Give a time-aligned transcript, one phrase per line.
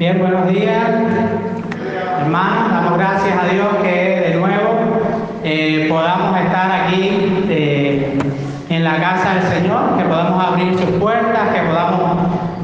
[0.00, 0.82] Bien, buenos días,
[2.22, 2.72] hermanos.
[2.72, 4.78] Damos gracias a Dios que de nuevo
[5.44, 8.18] eh, podamos estar aquí eh,
[8.70, 12.16] en la casa del Señor, que podamos abrir sus puertas, que podamos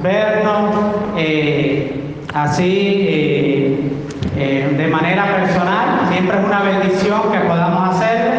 [0.02, 0.70] vernos
[1.18, 3.92] eh, así
[4.34, 6.08] de manera personal.
[6.10, 8.32] Siempre es una bendición que podamos hacerlo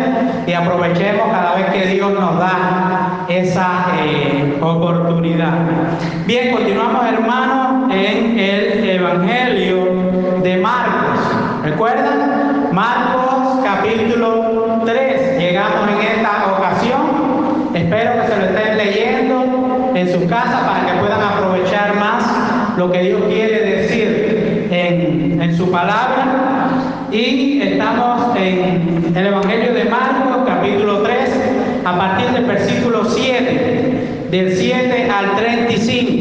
[0.47, 3.89] y aprovechemos cada vez que Dios nos da esa
[4.59, 5.53] oportunidad.
[6.25, 8.66] Bien, continuamos hermanos en el
[9.07, 11.19] Evangelio de Marcos.
[11.63, 12.69] ¿Recuerdan?
[12.73, 15.39] Marcos capítulo 3.
[15.39, 17.71] Llegamos en esta ocasión.
[17.73, 22.91] Espero que se lo estén leyendo en su casa para que puedan aprovechar más lo
[22.91, 26.25] que Dios quiere decir en, en su palabra.
[27.09, 31.29] Y estamos en el Evangelio de Marcos capítulo 3
[31.85, 36.16] a partir del versículo 7, del 7 al 35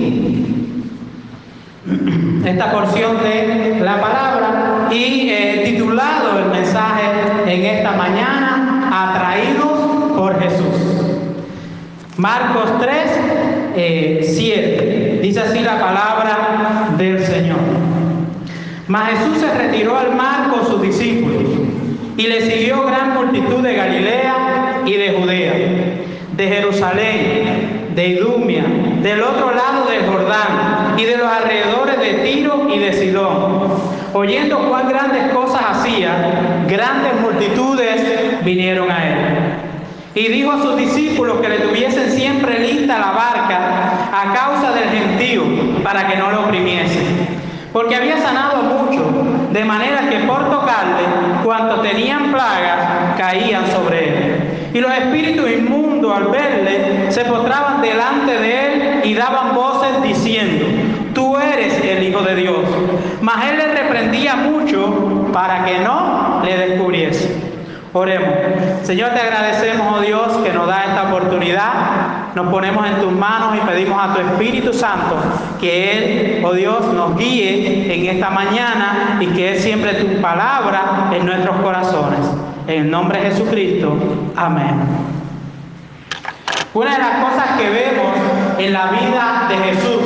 [2.47, 7.03] esta porción de la palabra y eh, titulado el mensaje
[7.47, 11.16] en esta mañana, Atraídos por Jesús.
[12.16, 12.97] Marcos 3,
[13.75, 13.75] 7.
[13.77, 17.59] Eh, Dice así la palabra del Señor.
[18.87, 21.43] Mas Jesús se retiró al mar con sus discípulos
[22.16, 25.53] y le siguió gran multitud de Galilea y de Judea,
[26.37, 28.65] de Jerusalén, de Idumia,
[29.07, 33.68] del otro lado del Jordán y de los alrededores de Tiro y de Sidón.
[34.13, 39.16] Oyendo cuán grandes cosas hacía, grandes multitudes vinieron a él.
[40.13, 44.88] Y dijo a sus discípulos que le tuviesen siempre lista la barca a causa del
[44.88, 45.45] gentío,
[45.85, 47.29] para que no lo oprimiesen.
[47.73, 49.04] Porque había sanado mucho,
[49.52, 51.04] de manera que por tocarle,
[51.45, 54.26] cuanto tenían plagas, caían sobre él.
[54.77, 60.66] Y los espíritus inmundos al verle se postraban delante de él y daban voces diciendo,
[61.15, 62.59] tú eres el Hijo de Dios.
[63.23, 67.34] Mas él le reprendía mucho para que no le descubriese.
[67.94, 68.28] Oremos.
[68.82, 72.34] Señor, te agradecemos, oh Dios, que nos da esta oportunidad.
[72.34, 75.16] Nos ponemos en tus manos y pedimos a tu Espíritu Santo
[75.58, 81.12] que Él, oh Dios, nos guíe en esta mañana y que es siempre tu palabra
[81.14, 82.45] en nuestros corazones.
[82.69, 83.97] En el nombre de Jesucristo.
[84.34, 84.75] Amén.
[86.75, 88.12] Una de las cosas que vemos
[88.59, 90.03] en la vida de Jesús,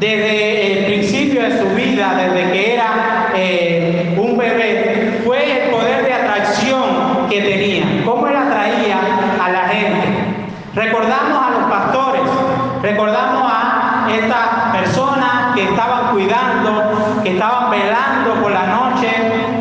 [0.00, 6.04] desde el principio de su vida, desde que era eh, un bebé, fue el poder
[6.04, 8.98] de atracción que tenía, cómo él atraía
[9.40, 10.08] a la gente.
[10.74, 12.22] Recordamos a los pastores,
[12.82, 19.08] recordamos a estas personas que estaban cuidando, que estaban velando por la noche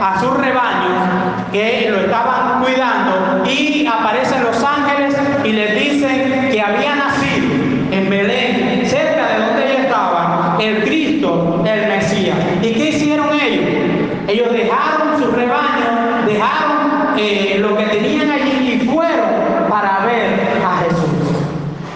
[0.02, 6.62] a sus rebaños, que lo estaban cuidando y aparecen los ángeles y les dicen que
[6.62, 7.48] había nacido
[7.92, 12.36] en Belén, cerca de donde ellos estaban, el Cristo, el Mesías.
[12.62, 13.66] ¿Y qué hicieron ellos?
[14.28, 20.84] Ellos dejaron su rebaño, dejaron eh, lo que tenían allí y fueron para ver a
[20.84, 21.26] Jesús.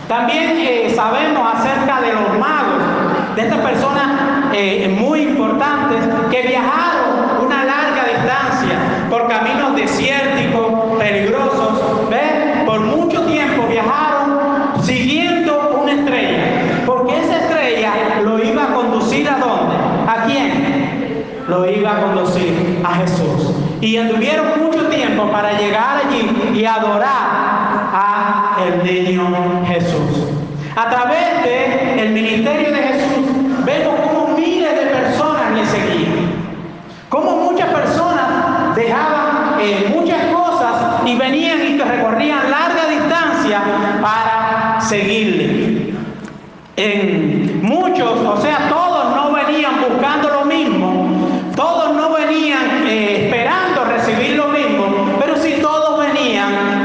[0.07, 4.07] También eh, sabemos acerca de los magos, de estas personas
[4.53, 5.97] eh, muy importantes
[6.31, 12.65] que viajaron una larga distancia por caminos desérticos, peligrosos, ¿ves?
[12.65, 19.37] Por mucho tiempo viajaron siguiendo una estrella, porque esa estrella lo iba a conducir a
[19.37, 19.75] dónde?
[20.07, 21.23] ¿A quién?
[21.47, 23.58] Lo iba a conducir a Jesús.
[23.81, 27.07] Y anduvieron mucho tiempo para llegar allí y adorar
[27.93, 30.27] a el niño Jesús.
[30.75, 36.29] A través del el ministerio de Jesús vemos cómo miles de personas le seguían.
[37.09, 43.61] Cómo muchas personas dejaban eh, muchas cosas y venían y recorrían larga distancia
[44.01, 45.93] para seguirle.
[46.75, 50.28] En muchos, o sea, todos no venían buscando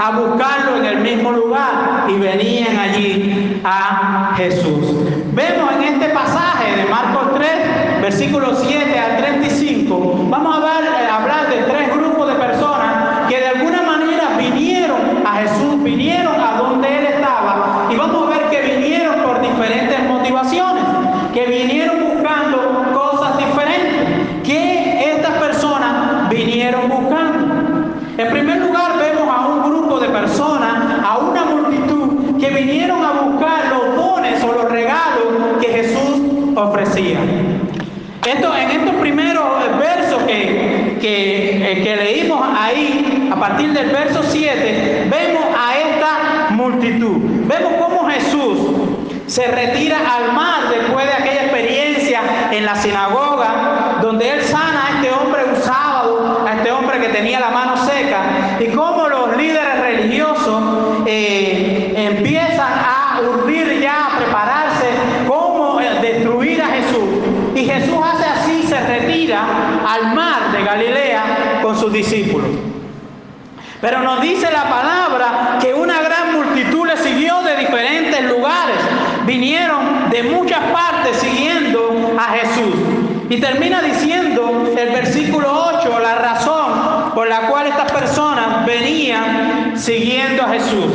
[0.04, 4.92] a buscarlo en el mismo lugar y venían allí a Jesús.
[5.32, 10.60] Vemos en este pasaje de Marcos 3, versículos 7 al 35, vamos a
[41.06, 47.18] Eh, que, leímos ahí, a partir del verso 7, vemos a esta multitud.
[47.46, 48.58] Vemos cómo Jesús
[49.26, 54.90] se retira al mar después de aquella experiencia en la sinagoga, donde él sana a
[54.96, 59.36] este hombre un sábado, a este hombre que tenía la mano seca, y cómo los
[59.36, 64.86] líderes religiosos eh, empiezan a urdir ya, a prepararse,
[65.28, 67.04] cómo eh, destruir a Jesús.
[67.54, 69.44] Y Jesús hace así, se retira
[69.86, 70.33] al mar
[71.94, 72.48] discípulos.
[73.80, 78.76] Pero nos dice la palabra que una gran multitud le siguió de diferentes lugares.
[79.26, 82.74] Vinieron de muchas partes siguiendo a Jesús.
[83.30, 85.48] Y termina diciendo el versículo
[85.80, 90.86] 8 la razón por la cual estas personas venían siguiendo a Jesús.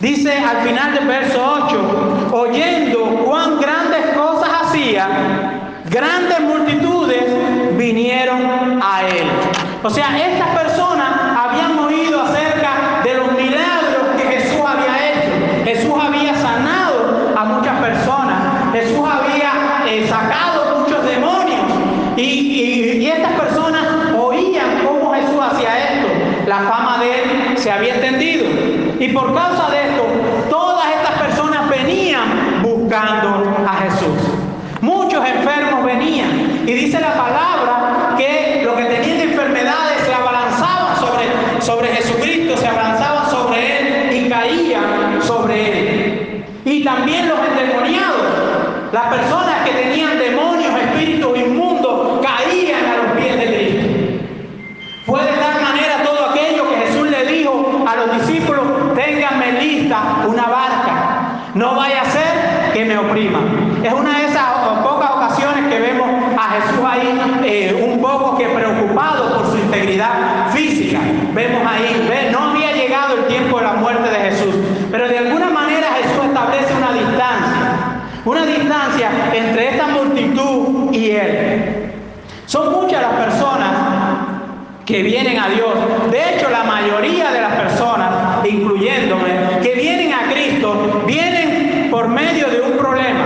[0.00, 5.08] Dice al final del verso 8, oyendo cuán grandes cosas hacía,
[5.90, 7.24] grandes multitudes
[7.76, 9.26] vinieron a él.
[9.82, 15.64] O sea, estas personas habían oído acerca de los milagros que Jesús había hecho.
[15.64, 18.72] Jesús había sanado a muchas personas.
[18.72, 19.52] Jesús había
[19.86, 21.62] eh, sacado muchos demonios.
[22.16, 23.82] Y, y estas personas
[24.18, 26.08] oían cómo Jesús hacía esto.
[26.46, 28.44] La fama de él se había extendido.
[28.98, 30.04] Y por causa de esto,
[30.50, 34.40] todas estas personas venían buscando a Jesús.
[34.82, 36.64] Muchos enfermos venían.
[36.66, 42.56] Y dice la palabra que lo que tenían de enfermedades se abalanzaban sobre, sobre Jesucristo,
[42.56, 46.44] se abalanzaban sobre Él y caían sobre Él.
[46.64, 48.20] Y también los endemoniados,
[48.92, 53.88] las personas que tenían demonios, espíritus inmundos, caían a los pies de Cristo.
[55.06, 60.26] Fue de tal manera todo aquello que Jesús le dijo a los discípulos, ténganme lista
[60.28, 63.80] una barca, no vaya a ser que me opriman.
[63.82, 64.50] Es una de esas
[64.82, 66.06] pocas ocasiones que vemos
[66.36, 70.98] a Jesús ahí eh, un poco que preocupado por su integridad física.
[71.32, 74.54] Vemos ahí, ve, no había llegado el tiempo de la muerte de Jesús,
[74.90, 81.92] pero de alguna manera Jesús establece una distancia, una distancia entre esta multitud y Él.
[82.46, 83.70] Son muchas las personas
[84.84, 86.10] que vienen a Dios.
[86.10, 92.48] De hecho, la mayoría de las personas, incluyéndome, que vienen a Cristo, vienen por medio
[92.48, 93.24] de un problema.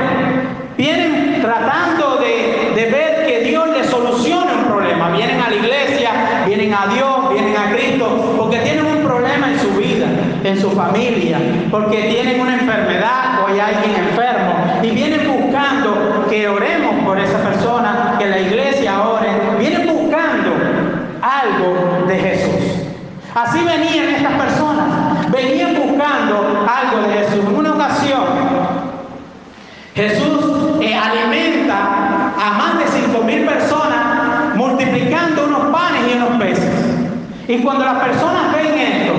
[0.77, 5.11] Vienen tratando de, ver que Dios les solucione un problema.
[5.11, 6.11] Vienen a la iglesia,
[6.47, 10.07] vienen a Dios, vienen a Cristo, porque tienen un problema en su vida,
[10.43, 11.39] en su familia,
[11.71, 14.55] porque tienen una enfermedad o hay alguien enfermo.
[14.83, 19.29] Y vienen buscando que oremos por esa persona, que la iglesia ore.
[19.59, 20.51] Vienen buscando
[21.25, 22.85] algo de Jesús.
[23.35, 27.45] Así venían estas personas, venían buscando algo de Jesús.
[27.45, 28.25] En una ocasión,
[29.95, 36.75] Jesús eh, alimenta a más de cinco mil personas multiplicando unos panes y unos peces.
[37.49, 39.13] Y cuando las personas ven esto,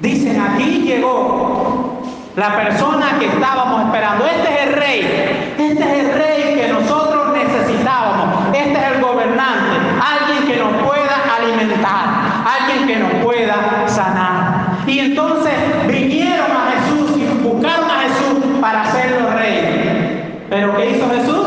[0.00, 2.00] dicen, aquí llegó
[2.36, 4.24] la persona que estábamos esperando.
[4.26, 8.56] Este es el rey, este es el rey que nosotros necesitábamos.
[8.56, 10.79] Este es el gobernante, alguien que nos
[11.74, 14.78] alguien que nos pueda sanar.
[14.86, 15.52] Y entonces
[15.86, 20.46] vinieron a Jesús y buscaron a Jesús para hacerlo rey.
[20.48, 21.46] Pero ¿qué hizo Jesús?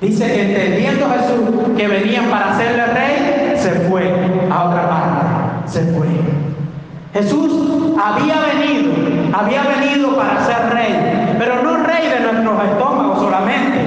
[0.00, 4.12] Dice que entendiendo Jesús que venían para hacerle rey, se fue
[4.50, 5.70] a otra parte.
[5.70, 6.06] Se fue.
[7.14, 8.92] Jesús había venido,
[9.32, 13.78] había venido para ser rey, pero no rey de nuestros estómagos solamente,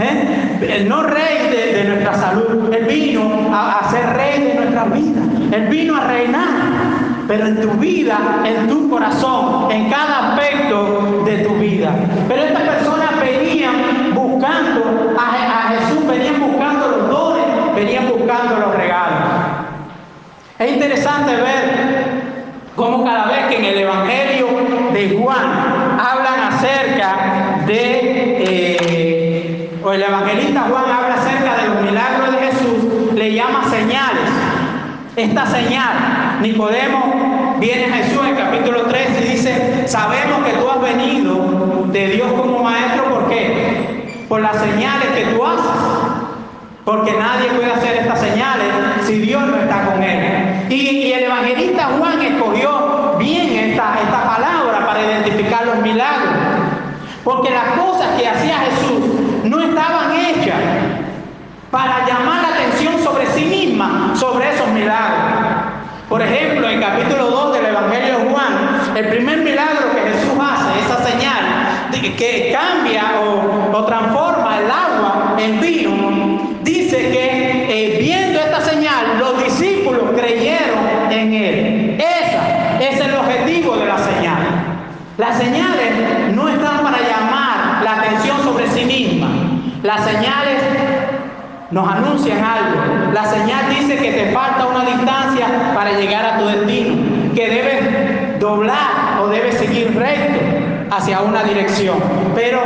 [0.00, 0.84] ¿eh?
[0.88, 5.20] no rey de, nuestra salud, Él vino a, ser rey de nuestra vida,
[5.52, 6.48] Él vino a reinar,
[7.26, 11.94] pero en tu vida, en tu corazón, en cada aspecto de tu vida.
[12.28, 19.18] Pero estas personas venían buscando a, Jesús, venían buscando los dones, venían buscando los regalos.
[20.58, 22.24] Es interesante ver
[22.76, 24.46] como cada vez que en el Evangelio
[24.92, 28.00] de Juan hablan acerca de,
[28.44, 29.13] eh,
[29.94, 34.28] el evangelista Juan habla acerca de los milagros de Jesús, le llama señales.
[35.14, 40.68] Esta señal, Nicodemo viene a Jesús en el capítulo 3 y dice, sabemos que tú
[40.68, 44.24] has venido de Dios como maestro, ¿por qué?
[44.28, 45.64] Por las señales que tú haces.
[46.84, 48.66] Porque nadie puede hacer estas señales
[49.06, 50.66] si Dios no está con él.
[50.70, 56.34] Y, y el evangelista Juan escogió bien esta, esta palabra para identificar los milagros.
[57.22, 59.23] Porque las cosas que hacía Jesús
[59.68, 60.60] estaban hechas
[61.70, 65.74] para llamar la atención sobre sí misma, sobre esos milagros.
[66.08, 70.80] Por ejemplo, en capítulo 2 del Evangelio de Juan, el primer milagro que Jesús hace,
[70.80, 71.34] esa señal
[72.12, 79.42] que cambia o, transforma el agua en vino, dice que eh, viendo esta señal, los
[79.42, 81.98] discípulos creyeron en él.
[81.98, 84.42] Esa es el objetivo de la señal.
[85.18, 89.53] Las señales no están para llamar la atención sobre sí misma.
[89.82, 90.62] Las señales
[91.70, 93.12] nos anuncian algo.
[93.12, 98.40] La señal dice que te falta una distancia para llegar a tu destino, que debes
[98.40, 100.40] doblar o debes seguir recto
[100.90, 101.96] hacia una dirección.
[102.34, 102.60] Pero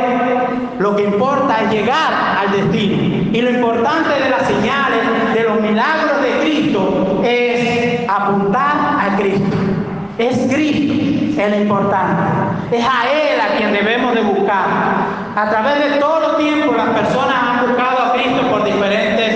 [0.78, 3.30] lo que importa es llegar al destino.
[3.32, 9.56] Y lo importante de las señales, de los milagros de Cristo, es apuntar a Cristo.
[10.18, 10.98] Es Cristo
[11.40, 12.76] el importante.
[12.76, 15.07] Es a Él a quien debemos de buscar.
[15.38, 19.28] A través de todo los tiempos las personas han buscado a Cristo por diferentes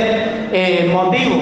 [0.53, 1.39] eh, motivos.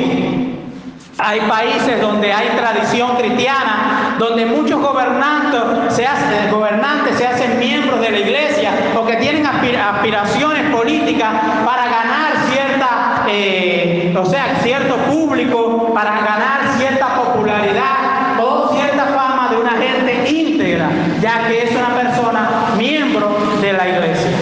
[1.16, 8.70] Hay países donde hay tradición cristiana, donde muchos gobernantes se, hacen, miembros de la iglesia
[9.00, 11.30] o que tienen aspiraciones políticas
[11.64, 19.48] para ganar cierta, eh, o sea, cierto público, para ganar cierta popularidad o cierta fama
[19.50, 20.90] de una gente íntegra,
[21.22, 24.39] ya que es una persona miembro de la iglesia.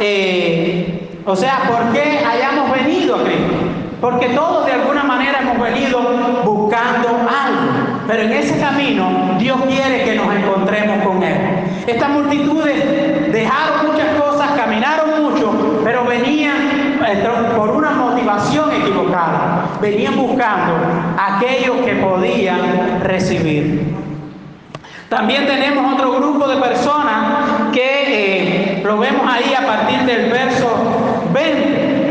[0.00, 3.54] Eh, o sea, por qué hayamos venido a Cristo.
[4.00, 6.00] Porque todos de alguna manera hemos venido
[6.42, 8.00] buscando algo.
[8.08, 11.36] Pero en ese camino Dios quiere que nos encontremos con Él.
[11.86, 19.66] Estas multitudes dejaron muchas cosas, caminaron mucho, pero venían eh, por una motivación equivocada.
[19.82, 20.74] Venían buscando
[21.18, 23.94] aquellos que podían recibir.
[25.10, 26.89] También tenemos otro grupo de personas
[29.70, 30.68] partir del verso
[31.32, 32.10] 20.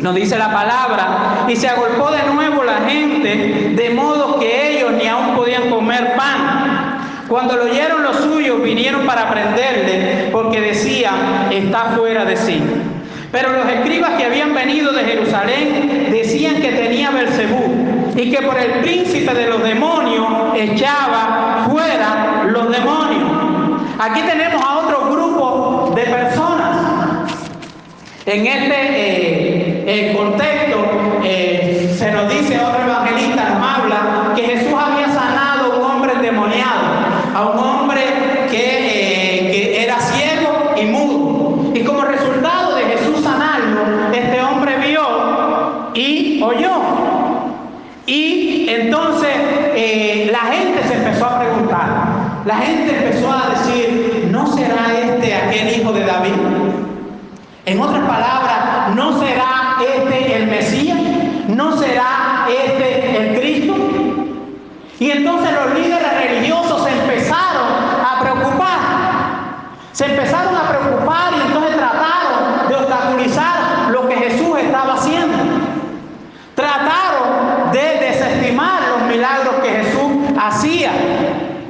[0.00, 4.92] Nos dice la palabra, y se agolpó de nuevo la gente, de modo que ellos
[4.92, 6.98] ni aún podían comer pan.
[7.28, 12.62] Cuando lo oyeron los suyos, vinieron para prenderle, porque decían, está fuera de sí.
[13.32, 18.58] Pero los escribas que habían venido de Jerusalén decían que tenía Belcebú y que por
[18.58, 20.26] el príncipe de los demonios
[20.56, 23.30] echaba fuera los demonios.
[23.98, 26.49] Aquí tenemos a otro grupo de personas.
[28.26, 35.08] En este eh, contexto eh, se nos dice, otro evangelista nos habla, que Jesús había
[35.08, 36.82] sanado a un hombre endemoniado,
[37.34, 38.02] a un hombre
[38.50, 38.58] que,
[39.50, 41.72] que era ciego y mudo.
[41.74, 46.72] Y como resultado de Jesús sanarlo, este hombre vio y oyó.
[48.04, 54.92] Y entonces la gente se empezó a preguntar, la gente empezó a decir, ¿no será
[55.02, 56.32] este aquel hijo de David?
[57.70, 60.98] En otras palabras, ¿no será este el Mesías?
[61.46, 63.74] ¿No será este el Cristo?
[64.98, 67.68] Y entonces los líderes religiosos se empezaron
[68.04, 68.78] a preocupar.
[69.92, 75.38] Se empezaron a preocupar y entonces trataron de obstaculizar lo que Jesús estaba haciendo.
[76.56, 80.90] Trataron de desestimar los milagros que Jesús hacía.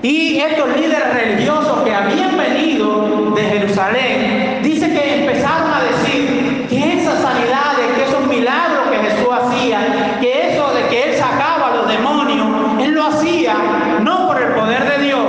[0.02, 7.00] Y estos líderes religiosos que habían venido de Jerusalén, dice que empezaron a decir que
[7.00, 11.76] esas sanidades, que esos milagros que Jesús hacía, que eso de que Él sacaba a
[11.76, 12.48] los demonios,
[12.80, 13.54] Él lo hacía
[14.02, 15.26] no por el poder de Dios,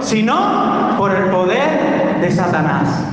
[0.00, 3.04] sino por el poder de Satanás.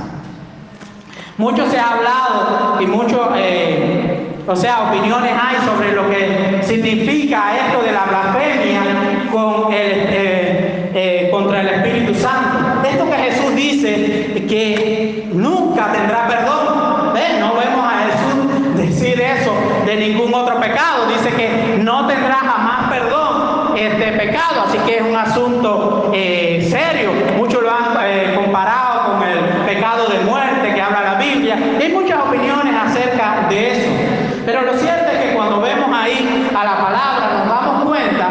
[1.36, 7.56] Mucho se ha hablado y mucho, eh, o sea, opiniones hay sobre lo que significa
[7.56, 8.82] esto de la blasfemia
[9.32, 12.86] con el, eh, eh, contra el Espíritu Santo.
[12.88, 16.62] Esto que Jesús dice que nunca tendrá perdón.
[17.40, 19.52] No vemos a Jesús decir eso
[19.84, 21.08] de ningún otro pecado.
[21.08, 24.62] Dice que no tendrá jamás perdón este pecado.
[24.68, 27.10] Así que es un asunto serio.
[27.36, 27.92] Muchos lo han
[28.34, 31.56] comparado con el pecado de muerte que habla la Biblia.
[31.80, 33.88] Hay muchas opiniones acerca de eso.
[34.44, 38.28] Pero lo cierto es que cuando vemos ahí a la palabra nos damos cuenta,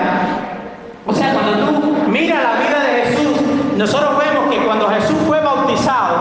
[1.05, 3.41] o sea, cuando tú miras la vida de Jesús,
[3.77, 6.17] nosotros vemos que cuando Jesús fue bautizado,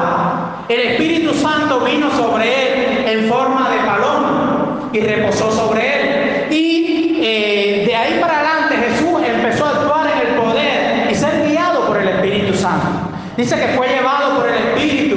[0.68, 6.52] el Espíritu Santo vino sobre él en forma de paloma y reposó sobre él.
[6.52, 11.46] Y eh, de ahí para adelante Jesús empezó a actuar en el poder y ser
[11.46, 12.88] guiado por el Espíritu Santo.
[13.36, 15.16] Dice que fue llevado por el Espíritu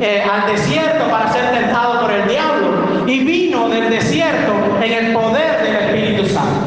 [0.00, 5.12] eh, al desierto para ser tentado por el diablo y vino del desierto en el
[5.12, 6.66] poder del Espíritu Santo.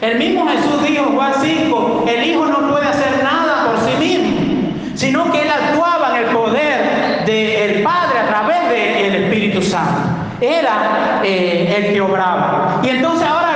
[0.00, 3.96] El mismo Jesús dijo en Juan 5, el Hijo no puede hacer nada por sí
[3.98, 10.11] mismo, sino que Él actuaba en el poder del Padre a través del Espíritu Santo.
[10.42, 12.80] Era eh, el que obraba.
[12.82, 13.52] Y entonces ahora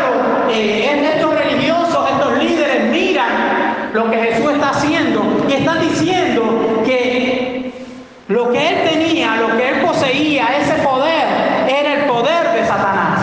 [0.47, 6.83] lo, eh, estos religiosos, estos líderes miran lo que Jesús está haciendo y están diciendo
[6.85, 7.73] que
[8.29, 11.27] lo que Él tenía, lo que Él poseía, ese poder,
[11.69, 13.21] era el poder de Satanás.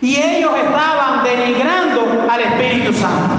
[0.00, 3.34] Y ellos estaban denigrando al Espíritu Santo.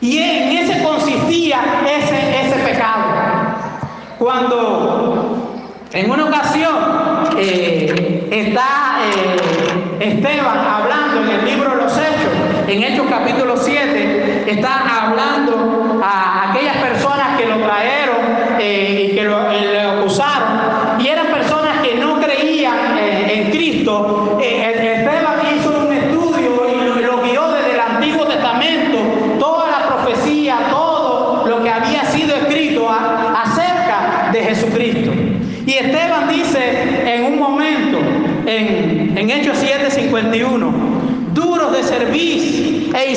[0.00, 3.04] Y en ese consistía ese, ese pecado.
[4.18, 5.54] Cuando
[5.92, 6.74] en una ocasión
[7.38, 8.98] eh, está
[10.00, 16.00] eh, Esteban hablando en el libro de los Hechos, en Hechos capítulo 7, está hablando
[16.02, 18.16] a aquellas personas que lo trajeron
[18.60, 24.38] eh, y que lo, lo acusaron, y eran personas que no creían en Cristo.
[24.40, 28.98] Esteban hizo un estudio y lo, lo guió desde el Antiguo Testamento,
[29.38, 35.12] toda la profecía, todo lo que había sido escrito a- acerca de Jesucristo.
[35.66, 37.98] Y Esteban dice en un momento,
[38.46, 40.72] en, en Hechos 7:51,
[41.34, 43.10] duros de servir e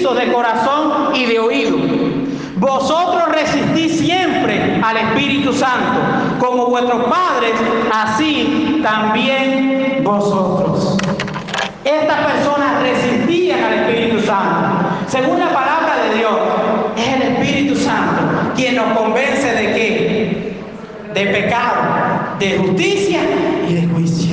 [0.00, 1.76] de corazón y de oído.
[2.56, 6.00] Vosotros resistís siempre al Espíritu Santo,
[6.40, 7.52] como vuestros padres,
[7.92, 10.98] así también vosotros.
[11.84, 14.88] Estas personas resistían al Espíritu Santo.
[15.06, 16.34] Según la palabra de Dios,
[16.96, 18.22] es el Espíritu Santo
[18.56, 20.54] quien nos convence de qué?
[21.14, 21.82] De pecado,
[22.38, 23.20] de justicia
[23.68, 24.32] y de juicio.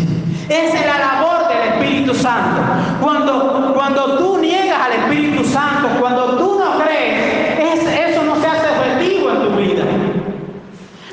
[0.50, 2.62] Esa es la labor del Espíritu Santo.
[3.01, 4.68] Cuando, cuando tú niegas
[5.10, 9.84] Espíritu Santo, cuando tú no crees, es- eso no se hace efectivo en tu vida.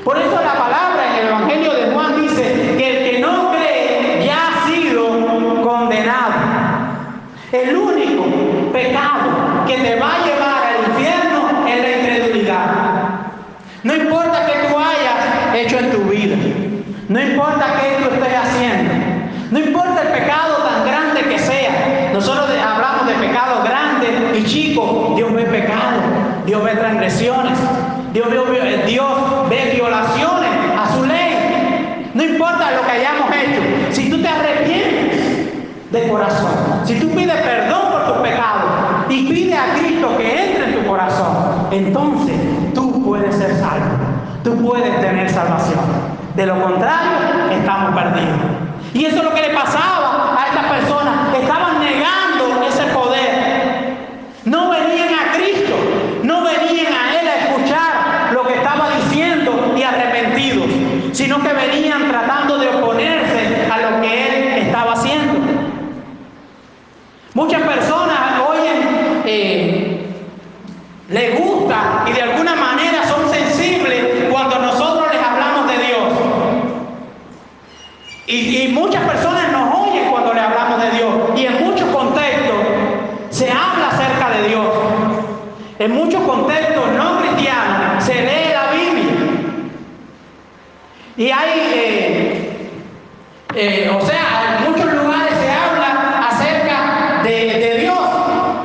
[0.04, 4.24] Por eso la palabra en el Evangelio de Juan dice que el que no cree
[4.24, 6.34] ya ha sido condenado.
[7.52, 8.24] El único
[8.72, 12.66] pecado que te va a llevar al infierno es la incredulidad.
[13.82, 16.36] No importa que tú hayas hecho en tu vida,
[17.08, 18.92] no importa qué tú estés haciendo,
[19.52, 22.10] no importa el pecado tan grande que sea.
[22.12, 23.64] Nosotros de- hablamos de pecados
[24.46, 25.16] chicos.
[25.16, 26.00] Dios ve pecado,
[26.46, 27.58] Dios ve transgresiones,
[28.12, 32.10] ve, Dios ve violaciones a su ley.
[32.14, 33.60] No importa lo que hayamos hecho,
[33.90, 35.52] si tú te arrepientes
[35.90, 38.70] de corazón, si tú pides perdón por tus pecados
[39.10, 42.36] y pides a Cristo que entre en tu corazón, entonces
[42.74, 43.96] tú puedes ser salvo,
[44.42, 46.16] tú puedes tener salvación.
[46.34, 48.38] De lo contrario, estamos perdidos.
[48.92, 51.34] Y eso es lo que le pasaba a estas personas.
[51.34, 53.96] Estaban negando ese poder.
[54.44, 55.74] No venían a Cristo,
[56.22, 60.66] no venían a Él a escuchar lo que estaba diciendo y arrepentidos,
[61.42, 65.34] que venían tratando de oponerse a lo que Él estaba haciendo.
[67.34, 70.06] Muchas personas oyen, eh,
[71.08, 76.12] les gusta y de alguna manera son sensibles cuando nosotros les hablamos de Dios.
[78.26, 81.12] Y, y muchas personas nos oyen cuando le hablamos de Dios.
[81.36, 82.56] Y en muchos contextos
[83.30, 84.66] se habla acerca de Dios.
[85.78, 89.16] En muchos contextos no cristianos se lee la Biblia.
[91.18, 92.70] Y hay, eh,
[93.54, 97.98] eh, o sea, en muchos lugares se habla acerca de, de Dios.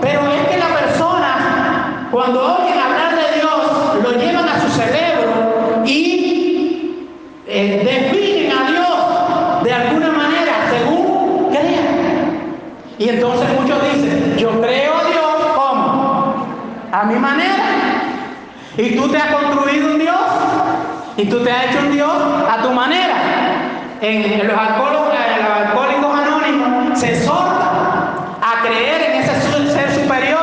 [0.02, 5.84] Pero es que la persona, cuando oyen hablar de Dios, lo llevan a su cerebro
[5.86, 7.08] y
[7.48, 12.58] eh, definen a Dios de alguna manera según crean.
[13.00, 16.46] Y entonces muchos dicen, yo creo a Dios como
[16.92, 18.04] a mi manera.
[18.78, 20.20] Y tú te has construido un Dios
[21.18, 22.11] y tú te has hecho un Dios.
[24.02, 28.02] En, los, alcohólicos, los alcohólicos anónimos se exhorta
[28.42, 30.42] a creer en ese ser superior,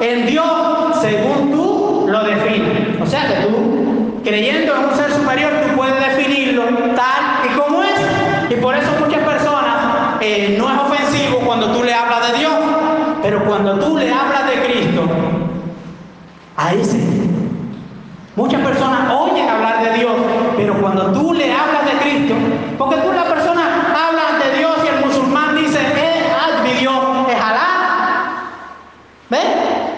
[0.00, 3.00] en Dios, según tú lo defines.
[3.00, 6.62] O sea que tú, creyendo en un ser superior, tú puedes definirlo
[6.94, 8.50] tal y como es.
[8.50, 12.54] Y por eso muchas personas eh, no es ofensivo cuando tú le hablas de Dios,
[13.20, 15.02] pero cuando tú le hablas de Cristo,
[16.56, 17.30] ahí sí.
[18.36, 20.12] Muchas personas oyen hablar de Dios,
[20.56, 22.34] pero cuando tú le hablas de Cristo,
[22.78, 26.22] porque tú la persona habla de Dios y el musulmán dice, eh,
[26.62, 26.94] mi Dios
[27.28, 28.50] es Alá.
[29.30, 29.40] ¿Ves?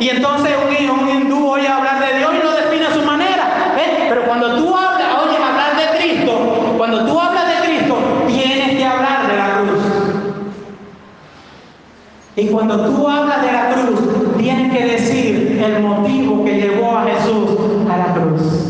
[0.00, 3.74] Y entonces un, un hindú oye hablar de Dios y lo define a su manera.
[3.74, 4.06] ¿Ves?
[4.08, 8.84] Pero cuando tú hablas, oyes hablar de Cristo, cuando tú hablas de Cristo, tienes que
[8.84, 9.82] hablar de la cruz.
[12.36, 17.04] Y cuando tú hablas de la cruz, tienes que decir el motivo que llevó a
[17.06, 17.50] Jesús
[17.90, 18.68] a la cruz.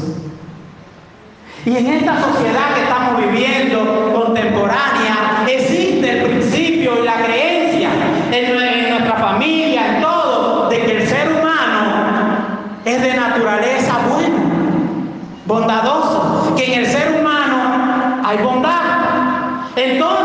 [1.66, 3.67] Y en esta sociedad que estamos viviendo,
[4.42, 7.88] contemporánea, existe el principio y la creencia
[8.30, 12.38] en, nue- en nuestra familia, en todo, de que el ser humano
[12.84, 14.42] es de naturaleza buena,
[15.46, 18.78] bondadoso, que en el ser humano hay bondad.
[19.76, 20.17] Entonces,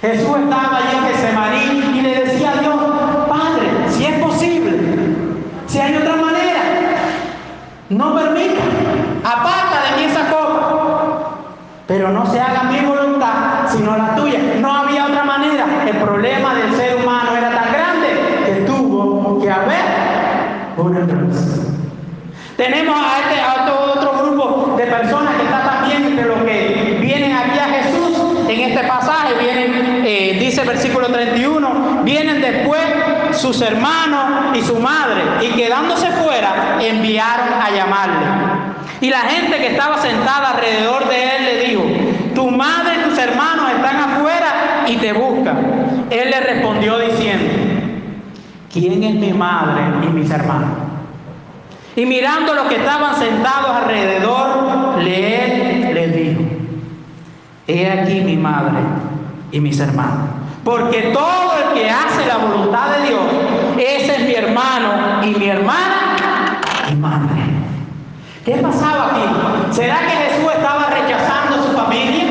[0.00, 2.74] Jesús estaba allí en Getsemaní y le decía a Dios,
[3.28, 4.78] Padre, si es posible,
[5.66, 6.62] Si hay otra manera,
[7.90, 8.62] no permita.
[9.24, 11.30] Aparta de mí esa copa.
[11.86, 14.38] Pero no se haga mi voluntad, sino la tuya.
[14.60, 15.66] No había otra manera.
[15.86, 18.08] El problema del ser humano era tan grande
[18.46, 19.80] que tuvo que haber
[20.76, 21.36] una cruz.
[22.56, 26.98] Tenemos a este a otro, otro grupo de personas que está también entre los que
[27.00, 29.34] vienen aquí a Jesús en este pasaje.
[29.40, 32.80] Vienen, eh, dice el versículo 31, vienen después
[33.52, 38.26] sus hermanos y su madre y quedándose fuera enviaron a llamarle.
[39.00, 41.82] Y la gente que estaba sentada alrededor de él le dijo,
[42.32, 46.06] tu madre y tus hermanos están afuera y te buscan.
[46.10, 47.44] Él le respondió diciendo,
[48.72, 50.70] ¿quién es mi madre y mis hermanos?
[51.96, 56.40] Y mirando los que estaban sentados alrededor, le, les dijo,
[57.66, 58.78] he aquí mi madre
[59.50, 60.39] y mis hermanos.
[60.70, 63.20] Porque todo el que hace la voluntad de Dios,
[63.76, 67.42] ese es mi hermano y mi hermana y madre.
[68.44, 69.72] ¿Qué pasaba aquí?
[69.72, 72.22] ¿Será que Jesús estaba rechazando a su familia?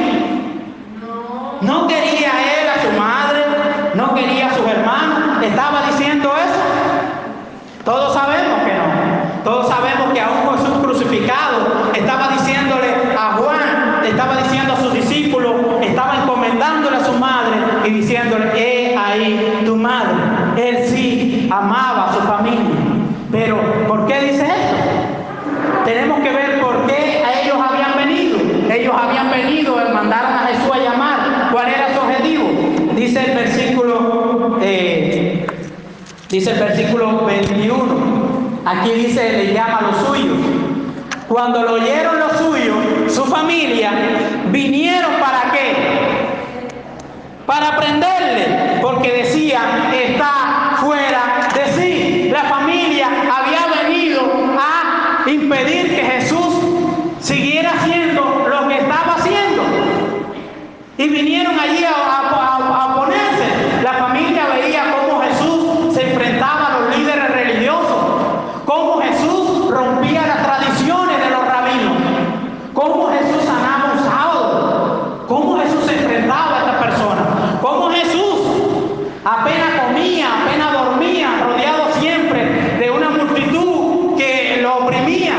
[1.59, 3.39] No quería a él, a su madre,
[3.95, 5.43] no quería a sus hermanos.
[5.43, 7.83] ¿Estaba diciendo eso?
[7.83, 9.43] Todos sabemos que no.
[9.43, 12.87] Todos sabemos que aún Jesús crucificado estaba diciéndole
[13.19, 19.61] a Juan, estaba diciendo a sus discípulos, estaba encomendándole a su madre diciéndole, he ahí
[19.65, 20.15] tu madre.
[20.57, 22.75] Él sí amaba a su familia.
[23.31, 25.85] Pero, ¿por qué dice esto?
[25.85, 28.37] Tenemos que ver por qué ellos habían venido.
[28.71, 31.49] Ellos habían venido, mandaron a Jesús a llamar.
[31.51, 32.49] ¿Cuál era su objetivo?
[32.95, 35.45] Dice el versículo, eh,
[36.29, 38.19] dice el versículo 21.
[38.65, 40.37] Aquí dice, le llama a los suyos.
[41.27, 43.91] Cuando lo oyeron los suyos, su familia,
[44.51, 45.75] vinieron para qué?
[47.45, 47.77] Para
[48.99, 52.29] porque decían, está fuera de sí.
[52.31, 54.21] La familia había venido
[54.59, 56.53] a impedir que Jesús
[57.21, 59.63] siguiera haciendo lo que estaba haciendo.
[60.97, 63.81] Y vinieron allí a, a- a- a oponerse.
[63.83, 67.97] La familia veía cómo Jesús se enfrentaba a los líderes religiosos,
[68.65, 71.95] cómo Jesús rompía las tradiciones de los rabinos,
[72.73, 77.25] cómo Jesús sanaba un sábado, cómo Jesús se enfrentaba a estas personas,
[77.61, 78.39] cómo Jesús
[79.23, 85.33] apenas comía, apenas dormía, rodeado siempre de una multitud que lo oprimía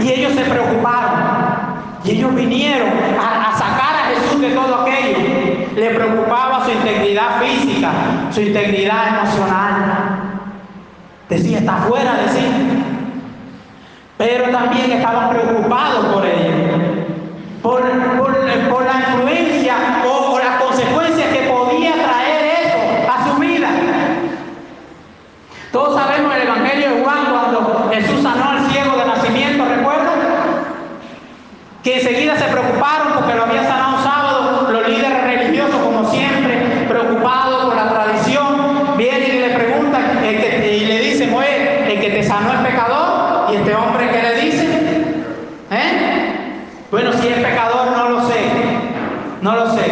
[0.00, 1.12] y ellos se preocuparon.
[2.04, 5.18] Y ellos vinieron a, a sacar a Jesús de todo aquello.
[5.74, 7.90] Le preocupaba su integridad física,
[8.30, 10.20] su integridad emocional.
[11.28, 12.46] Decía, está fuera de sí.
[14.18, 16.50] Pero también estaban preocupados por ella.
[17.62, 17.80] Por,
[18.18, 18.34] por-
[18.70, 19.74] por la influencia
[20.06, 23.68] o, o las consecuencias que podía traer eso a su vida.
[25.72, 30.14] Todos sabemos el Evangelio de Juan cuando Jesús sanó al ciego de nacimiento, ¿recuerdan?
[31.82, 36.86] que enseguida se preocuparon porque lo había sanado un sábado, los líderes religiosos como siempre,
[36.88, 42.00] preocupados por la tradición, vienen y le preguntan el que- y le dicen, oye, el
[42.00, 44.64] que te sanó es pecador, y este hombre que le dice,
[45.72, 46.30] ¿eh?
[46.90, 48.40] Bueno, si es pecador no lo sé,
[49.42, 49.84] no lo sé.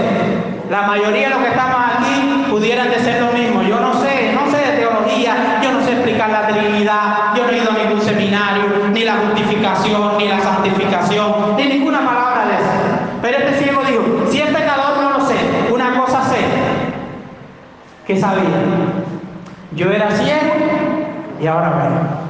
[0.70, 4.50] La mayoría de los que estamos aquí pudieran decir lo mismo, yo no sé, no
[4.50, 8.00] sé de teología, yo no sé explicar la Trinidad, yo no he ido a ningún
[8.00, 12.72] seminario, ni la justificación, ni la santificación, ni ninguna palabra de eso.
[13.20, 15.34] Pero este ciego dijo, si es pecador no lo sé,
[15.70, 16.38] una cosa sé,
[18.22, 18.62] sabía,
[19.72, 20.54] yo era ciego
[21.40, 22.22] y ahora veo.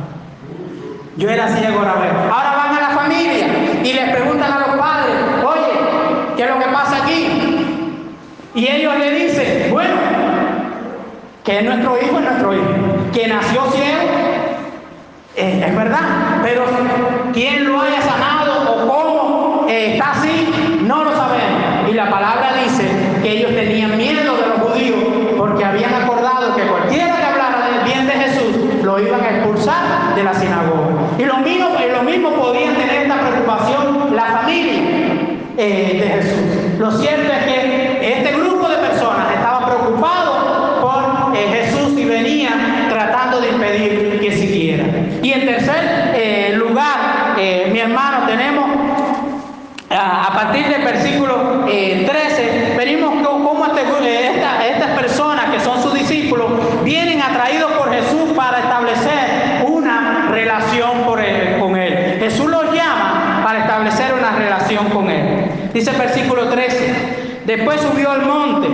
[1.19, 2.33] Yo era ciego, ahora veo.
[2.33, 3.47] Ahora van a la familia
[3.85, 5.73] y les preguntan a los padres, oye,
[6.35, 7.27] ¿qué es lo que pasa aquí?
[8.55, 9.95] Y ellos le dicen, bueno,
[11.45, 12.65] que nuestro hijo es nuestro hijo,
[13.13, 14.09] que nació ciego,
[15.37, 16.65] eh, es verdad, pero
[17.35, 21.91] quién lo haya sanado o cómo está así, no lo sabemos.
[21.91, 22.89] Y la palabra dice
[23.23, 27.85] que ellos tenían miedo de los judíos porque habían acordado que cualquiera que hablara del
[27.85, 31.03] bien de Jesús lo iban a expulsar de la sinagoga.
[31.19, 34.83] Y lo mismo, y lo mismo podían tener esta preocupación la familia
[35.62, 36.79] eh, de Jesús.
[36.79, 42.88] Lo cierto es que este grupo de personas estaba preocupado por eh, Jesús y venían
[42.88, 44.85] tratando de impedir que siguiera.
[45.22, 48.64] Y en tercer eh, lugar, eh, mi hermano, tenemos
[49.90, 54.90] a, a partir del versículo eh, 13, venimos co- cómo este gru- eh, esta- estas
[54.98, 56.46] personas que son sus discípulos
[56.83, 62.16] vienen atraídos por Jesús para establecer una relación por él- con Él.
[62.18, 65.44] Jesús los llama para establecer una relación con Él.
[65.75, 66.94] Dice el versículo 13,
[67.44, 68.68] después subió al monte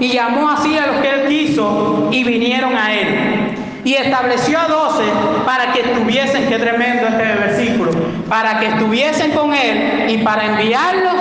[0.00, 3.54] y llamó así a los que Él quiso y vinieron a Él.
[3.84, 5.04] y estableció a doce
[5.44, 7.90] para que estuviesen, qué tremendo este versículo,
[8.30, 11.14] para que estuviesen con él y para enviarlos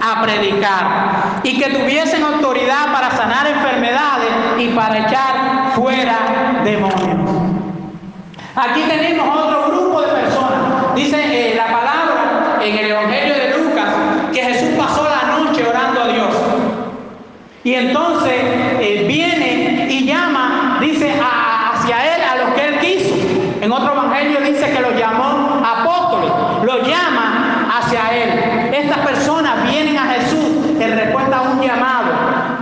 [0.00, 7.20] a predicar y que tuviesen autoridad para sanar enfermedades y para echar fuera demonios.
[8.56, 10.94] Aquí tenemos otro grupo de personas.
[10.94, 13.88] Dice eh, la palabra en el Evangelio de Lucas
[14.32, 16.34] que Jesús pasó la noche orando a Dios.
[17.62, 18.32] Y entonces
[18.80, 23.14] eh, viene y llama, dice, hacia él a los que él quiso.
[23.60, 26.32] En otro evangelio dice que los llamó apóstoles,
[26.64, 28.74] los llama hacia él.
[28.74, 32.12] Estas personas vienen a Jesús en respuesta a un llamado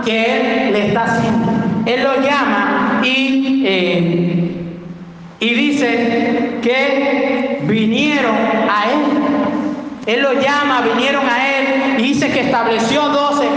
[0.03, 1.49] que él le está haciendo.
[1.85, 4.51] Él los llama y, eh,
[5.39, 10.13] y dice que vinieron a él.
[10.13, 13.47] Él los llama, vinieron a él y dice que estableció doce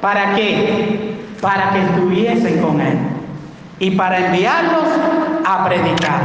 [0.00, 1.14] ¿Para qué?
[1.40, 2.98] Para que estuviesen con Él
[3.78, 4.84] y para enviarlos
[5.44, 6.22] a predicar.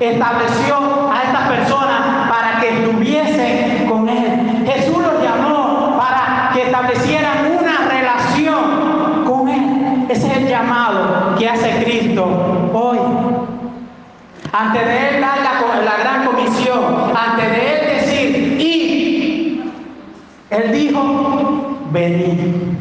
[0.00, 4.64] Estableció a estas personas para que estuviesen con Él.
[4.66, 10.06] Jesús los llamó para que establecieran una relación con Él.
[10.08, 12.98] Ese es el llamado que hace Cristo hoy.
[14.52, 19.72] Antes de Él dar la, gran comisión, antes de Él decir, y
[20.50, 22.71] Él dijo, venid.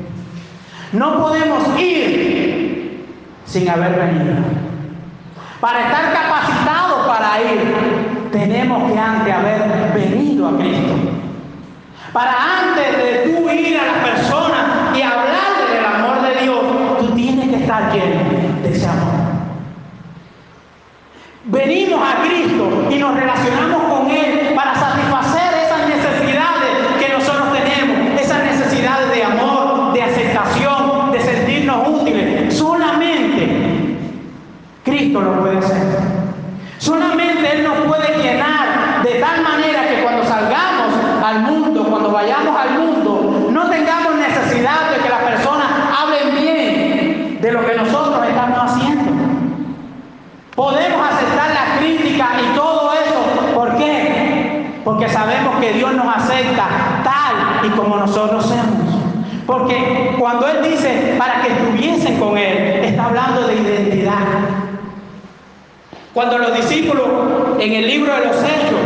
[0.94, 3.06] No podemos ir
[3.46, 4.36] sin haber venido.
[5.62, 10.94] Para estar capacitados para ir, tenemos que antes haber venido a Cristo.
[12.12, 16.60] Para antes de tú ir a las personas y hablarle del amor de Dios,
[17.00, 19.22] tú tienes que estar lleno de ese amor.
[21.46, 28.20] Venimos a Cristo y nos relacionamos con Él para satisfacer esas necesidades que nosotros tenemos,
[28.20, 30.82] esas necesidades de amor, de aceptación
[31.80, 32.54] útiles.
[32.54, 33.48] Solamente
[34.84, 35.78] Cristo lo puede hacer.
[36.80, 42.56] Solamente Él nos puede llenar de tal manera que cuando salgamos al mundo, cuando vayamos
[42.58, 45.68] al mundo, no tengamos necesidad de que las personas
[46.00, 49.12] hablen bien de lo que nosotros estamos haciendo.
[50.56, 53.54] Podemos aceptar la crítica y todo eso.
[53.54, 54.80] ¿Por qué?
[54.84, 56.68] Porque sabemos que Dios nos acepta
[57.04, 59.02] tal y como nosotros somos.
[59.46, 64.01] Porque cuando Él dice para que estuviesen con Él, está hablando de identidad.
[66.14, 67.08] Cuando los discípulos
[67.60, 68.80] en el libro de los Hechos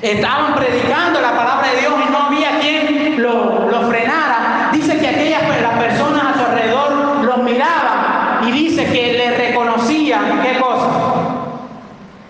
[0.00, 5.42] estaban predicando la palabra de Dios y no había quien lo, frenara, dice que aquellas
[5.60, 10.88] las personas a su alrededor los miraban y dice que le reconocían, ¿qué cosa?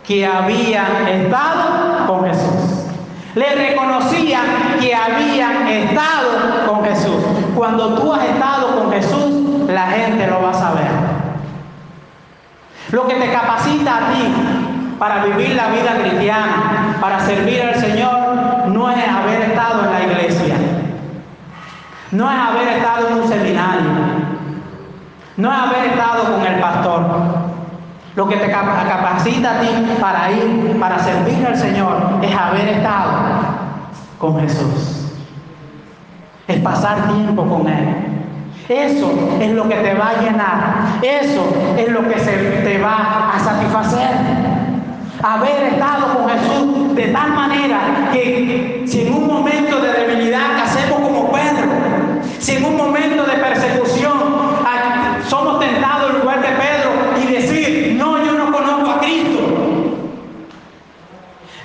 [0.07, 2.87] Que habían estado con Jesús.
[3.35, 4.45] Le reconocían
[4.81, 7.23] que habían estado con Jesús.
[7.55, 10.92] Cuando tú has estado con Jesús, la gente lo va a saber.
[12.93, 14.35] Lo que te capacita a ti
[14.99, 20.03] para vivir la vida cristiana, para servir al Señor, no es haber estado en la
[20.03, 20.55] iglesia.
[22.11, 23.91] No es haber estado en un seminario.
[25.39, 27.03] No es haber estado con el pastor.
[28.15, 33.13] Lo que te capacita a ti para ir, para servir al Señor, es haber estado
[34.19, 35.15] con Jesús.
[36.47, 38.12] Es pasar tiempo con Él.
[38.69, 41.03] Eso es lo que te va a llenar.
[41.03, 41.45] Eso
[41.77, 44.11] es lo que se te va a satisfacer.
[45.23, 51.01] Haber estado con Jesús de tal manera que si en un momento de debilidad hacemos
[51.01, 51.69] como Pedro,
[52.39, 54.13] si en un momento de persecución
[55.29, 56.91] somos tentados en lugar de Pedro
[57.23, 59.41] y decir, no, yo no conozco a Cristo.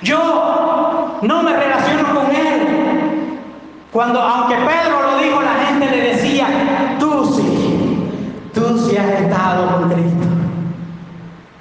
[0.01, 3.39] Yo no me relaciono con Él.
[3.91, 6.47] Cuando, aunque Pedro lo dijo, la gente le decía,
[6.99, 7.41] tú
[8.57, 10.27] tú sí has estado con Cristo.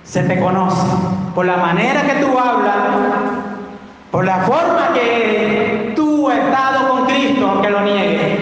[0.05, 0.87] Se te conoce
[1.35, 2.75] por la manera que tú hablas,
[4.11, 8.39] por la forma que tú has estado con Cristo, aunque lo niegues.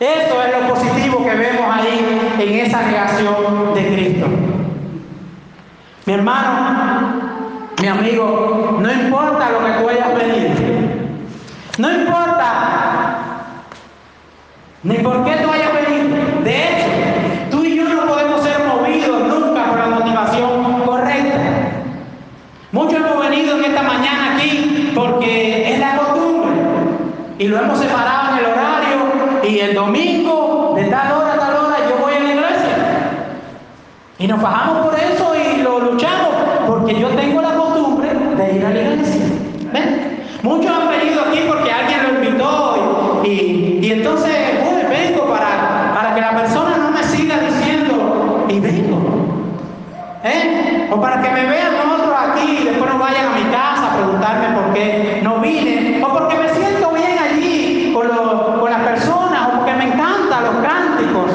[0.00, 4.26] Eso es lo positivo que vemos ahí en esa negación de Cristo.
[6.06, 7.20] Mi hermano,
[7.80, 10.50] mi amigo, no importa lo que tú hayas venido.
[11.78, 13.12] No importa
[14.84, 16.16] ni por qué tú hayas venido.
[16.42, 16.86] De hecho,
[17.50, 21.38] tú y yo no podemos ser movidos nunca por la motivación correcta.
[22.72, 26.52] Muchos hemos venido en esta mañana aquí porque es la costumbre
[27.38, 31.56] y lo hemos separado en el horario y el domingo de tal hora a tal
[31.56, 32.76] hora yo voy a la iglesia.
[34.18, 36.34] Y nos bajamos por eso y lo luchamos,
[36.66, 39.22] porque yo tengo la costumbre de ir a la iglesia.
[39.72, 40.22] ¿Ven?
[40.42, 44.32] Muchos han venido aquí porque alguien lo invitó y, y, entonces
[44.88, 49.22] vengo para, para que la persona no me siga diciendo y vengo.
[50.92, 53.41] O para que me vean otros aquí y después no vayan a mi
[53.94, 56.02] preguntarme por qué no vine.
[56.04, 58.08] O porque me siento bien allí con,
[58.60, 59.48] con las personas.
[59.48, 61.30] O porque me encantan los cánticos.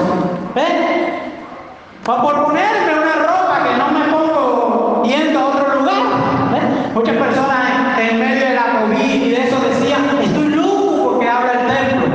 [2.10, 6.04] O por ponerme una ropa que no me pongo yendo a otro lugar.
[6.94, 7.58] Muchas personas
[8.00, 11.68] en, en medio de la COVID y de eso decían, estoy loco porque habla el
[11.68, 12.08] templo.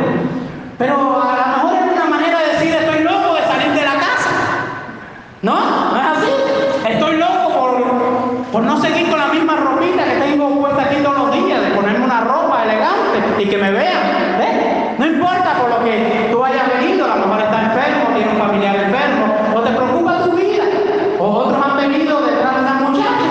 [0.79, 3.93] Pero a lo mejor es una manera de decir, estoy loco de salir de la
[3.93, 4.31] casa.
[5.43, 5.57] ¿No?
[5.93, 6.31] ¿No es así?
[6.89, 7.85] Estoy loco por,
[8.51, 11.69] por no seguir con la misma ropita que tengo puesta aquí todos los días, de
[11.73, 14.39] ponerme una ropa elegante y que me vean.
[14.39, 14.99] ¿Ves?
[14.99, 18.39] No importa por lo que tú hayas venido, a lo mejor estás enfermo, tienes un
[18.39, 20.65] familiar enfermo, o te preocupa tu vida,
[21.19, 23.29] o otros han venido detrás de una muchacha,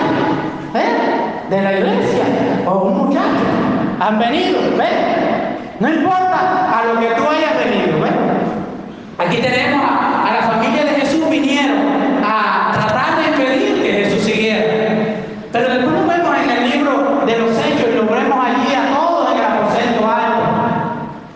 [0.76, 1.50] ¿eh?
[1.50, 2.24] De la iglesia,
[2.66, 3.44] o un muchacho,
[3.98, 4.94] han venido, ¿ves?
[5.80, 8.12] No importa a lo que tú hayas venido, ¿ves?
[9.18, 11.78] Aquí tenemos a, a la familia de Jesús vinieron
[12.24, 14.82] a tratar de impedir que Jesús siguiera.
[15.52, 18.94] Pero después nos vemos en el libro de los Hechos y lo vemos allí a
[18.94, 20.42] todos en el aposento alto.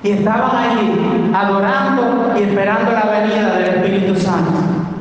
[0.02, 4.50] Y estaban allí adorando y esperando la venida del Espíritu Santo.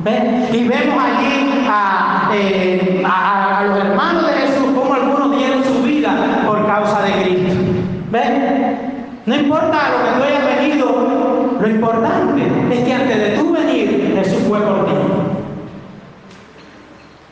[0.04, 0.48] ¿Ven?
[0.52, 5.82] Y vemos allí a, eh, a- a los hermanos de Jesús, como algunos dieron su
[5.82, 6.14] vida
[6.46, 7.54] por causa de Cristo.
[8.12, 8.92] ¿Ven?
[9.26, 14.14] No importa lo que tú hayas venido, lo importante es que antes de tú venir,
[14.16, 14.92] Jesús fue por ti.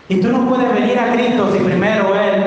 [0.09, 2.45] Y tú no puedes venir a Cristo si primero Él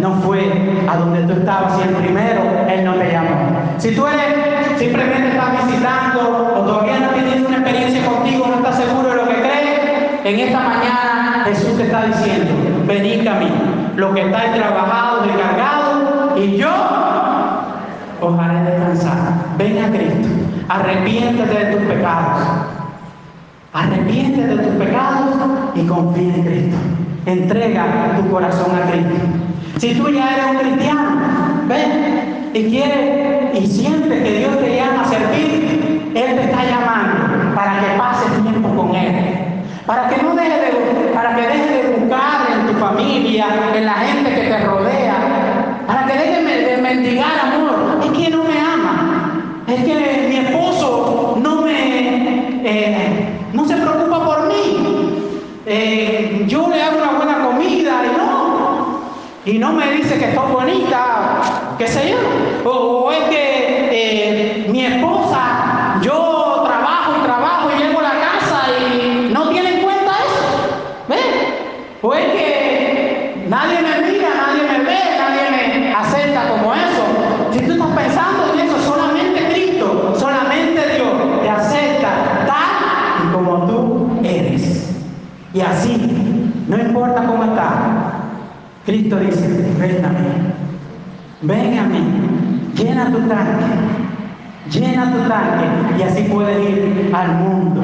[0.00, 0.40] no fue
[0.88, 3.36] a donde tú estabas, si el primero Él no te llamó.
[3.76, 8.76] Si tú eres, simplemente estás visitando o todavía no tienes una experiencia contigo, no estás
[8.76, 9.78] seguro de lo que crees,
[10.24, 12.52] en esta mañana Jesús te está diciendo,
[12.86, 13.50] venid a mí,
[14.14, 16.70] que estáis trabajados y cargados, y yo
[18.20, 19.16] os haré descansar.
[19.58, 20.28] Ven a Cristo,
[20.68, 22.42] arrepiéntete de tus pecados.
[23.72, 25.36] Arrepiéntete de tus pecados
[25.74, 26.76] y confía en Cristo.
[27.26, 29.14] Entrega tu corazón a Cristo.
[29.78, 31.10] Si tú ya eres un cristiano,
[31.68, 32.17] ven
[32.54, 37.80] y quieres y sientes que Dios te llama a servir, Él te está llamando para
[37.80, 39.14] que pases tiempo con Él.
[39.86, 43.94] Para que no dejes de, para que dejes de buscar en tu familia, en la
[43.94, 48.04] gente que te rodea, para que dejes de mendigar amor.
[48.04, 49.64] Es que no me ama.
[49.66, 55.22] Es que mi esposo no me eh, no se preocupa por mí.
[55.64, 58.98] Eh, yo le hago una buena comida y no.
[59.44, 61.07] Y no me dice que estoy bonita,
[61.78, 62.70] qué sé yo.
[62.70, 68.62] O, es que eh, mi esposa, yo trabajo y trabajo y llego a la casa
[68.92, 71.18] y no tiene en cuenta eso.
[72.02, 77.52] O es que nadie me mira, nadie me ve, nadie me acepta como eso.
[77.52, 83.66] Si tú estás pensando en eso, solamente Cristo, solamente Dios te acepta tal y como
[83.66, 84.94] tú eres.
[85.54, 87.72] Y así, no importa cómo estás,
[88.84, 90.47] Cristo dice, ven a mí,
[91.42, 91.98] ven a mí,
[92.74, 93.64] llena tu tanque,
[94.70, 97.82] llena tu tanque y así puedes ir al mundo.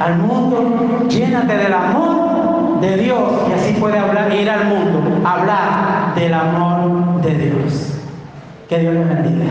[0.00, 6.14] Al mundo, llénate del amor de Dios y así puedes hablar, ir al mundo, hablar
[6.14, 7.92] del amor de Dios.
[8.68, 9.46] Que Dios les bendiga.